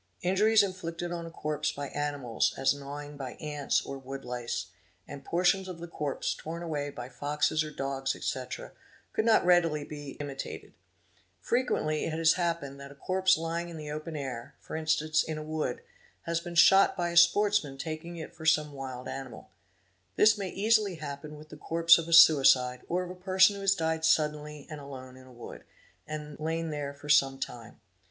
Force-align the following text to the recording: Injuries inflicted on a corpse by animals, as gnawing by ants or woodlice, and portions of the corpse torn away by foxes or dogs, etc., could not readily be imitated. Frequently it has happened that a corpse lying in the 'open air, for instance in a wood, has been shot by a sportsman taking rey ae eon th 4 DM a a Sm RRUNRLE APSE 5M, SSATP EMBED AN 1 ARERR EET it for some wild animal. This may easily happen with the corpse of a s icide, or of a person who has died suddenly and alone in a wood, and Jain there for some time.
Injuries 0.23 0.63
inflicted 0.63 1.11
on 1.11 1.27
a 1.27 1.29
corpse 1.29 1.71
by 1.71 1.89
animals, 1.89 2.55
as 2.57 2.73
gnawing 2.73 3.17
by 3.17 3.33
ants 3.33 3.83
or 3.85 3.99
woodlice, 3.99 4.71
and 5.07 5.23
portions 5.23 5.67
of 5.67 5.77
the 5.79 5.87
corpse 5.87 6.33
torn 6.33 6.63
away 6.63 6.89
by 6.89 7.07
foxes 7.07 7.63
or 7.63 7.69
dogs, 7.69 8.15
etc., 8.15 8.71
could 9.13 9.25
not 9.25 9.45
readily 9.45 9.83
be 9.85 10.13
imitated. 10.19 10.73
Frequently 11.39 12.03
it 12.05 12.13
has 12.13 12.33
happened 12.33 12.79
that 12.79 12.91
a 12.91 12.95
corpse 12.95 13.37
lying 13.37 13.69
in 13.69 13.77
the 13.77 13.91
'open 13.91 14.15
air, 14.15 14.55
for 14.59 14.75
instance 14.75 15.21
in 15.23 15.37
a 15.37 15.43
wood, 15.43 15.83
has 16.23 16.39
been 16.39 16.55
shot 16.55 16.97
by 16.97 17.09
a 17.09 17.15
sportsman 17.15 17.77
taking 17.77 18.13
rey 18.13 18.21
ae 18.21 18.21
eon 18.21 18.29
th 18.29 18.37
4 18.37 18.45
DM 18.47 18.49
a 18.49 18.49
a 18.49 18.53
Sm 18.53 18.59
RRUNRLE 18.59 18.69
APSE 18.71 18.71
5M, 18.71 18.73
SSATP 18.73 18.73
EMBED 18.73 18.73
AN 18.73 18.73
1 18.73 18.97
ARERR 18.97 18.97
EET 18.97 19.05
it 19.05 19.05
for 19.05 19.05
some 19.05 19.05
wild 19.05 19.07
animal. 19.07 19.49
This 20.15 20.37
may 20.39 20.49
easily 20.49 20.95
happen 20.95 21.37
with 21.37 21.49
the 21.49 21.57
corpse 21.57 21.97
of 21.99 22.05
a 22.07 22.09
s 22.09 22.27
icide, 22.27 22.81
or 22.89 23.03
of 23.03 23.11
a 23.11 23.13
person 23.13 23.53
who 23.53 23.61
has 23.61 23.75
died 23.75 24.03
suddenly 24.03 24.65
and 24.67 24.81
alone 24.81 25.15
in 25.15 25.27
a 25.27 25.31
wood, 25.31 25.63
and 26.07 26.39
Jain 26.39 26.71
there 26.71 26.95
for 26.95 27.07
some 27.07 27.37
time. 27.37 27.79